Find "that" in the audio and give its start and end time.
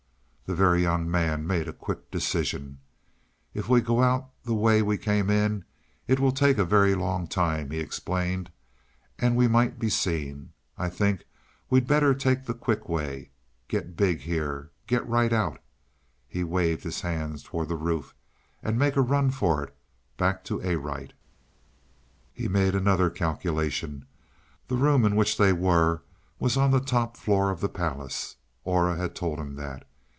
29.55-29.87